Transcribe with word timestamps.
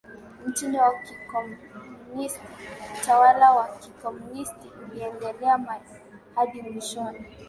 mtindo 0.47 0.79
wa 0.79 0.93
kikomunisti 0.99 2.47
Utawala 2.97 3.51
wa 3.51 3.67
kikomunisti 3.77 4.67
uliendelea 4.83 5.59
hadi 6.35 6.61
Mwishoni 6.61 7.25